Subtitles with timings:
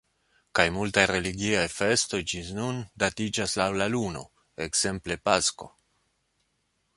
[0.59, 4.25] Kaj multaj religiaj festoj ĝis nun datiĝas laŭ la luno,
[4.67, 5.71] ekzemple pasko.